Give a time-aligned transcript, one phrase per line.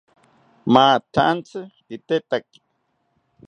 [0.73, 2.59] Mathantzi kitetaki